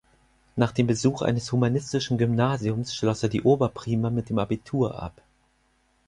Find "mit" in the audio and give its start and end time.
4.09-4.29